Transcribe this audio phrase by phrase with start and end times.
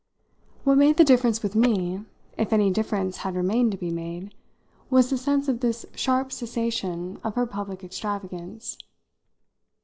[0.63, 2.03] What made the difference with me
[2.35, 4.33] if any difference had remained to be made
[4.89, 8.79] was the sense of this sharp cessation of her public extravagance.